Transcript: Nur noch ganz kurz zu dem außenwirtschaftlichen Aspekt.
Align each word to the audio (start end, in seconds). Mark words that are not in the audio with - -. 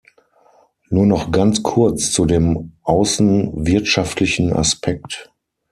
Nur 0.89 1.05
noch 1.05 1.29
ganz 1.29 1.61
kurz 1.61 2.11
zu 2.11 2.25
dem 2.25 2.71
außenwirtschaftlichen 2.81 4.51
Aspekt. 4.51 5.29